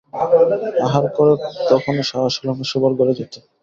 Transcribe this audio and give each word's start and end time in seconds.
আহার 0.85 1.05
করে 1.17 1.33
তখনই 1.71 2.03
সাহস 2.11 2.33
হল 2.39 2.49
না 2.51 2.65
শোবার 2.71 2.91
ঘরে 2.99 3.13
যেতে। 3.19 3.39